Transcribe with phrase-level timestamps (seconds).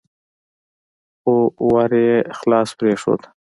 [1.21, 1.33] خو
[1.71, 3.21] ور يې خلاص پرېښود.